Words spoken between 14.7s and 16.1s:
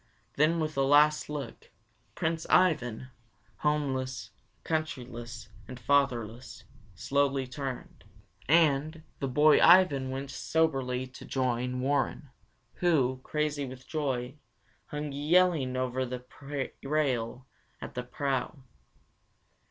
hung yelling over